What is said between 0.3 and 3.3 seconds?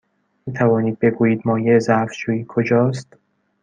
می توانید بگویید مایع ظرف شویی کجاست؟